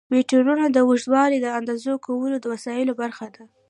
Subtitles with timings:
[0.11, 3.43] میټرونه د اوږدوالي د اندازه کولو د وسایلو برخه ده.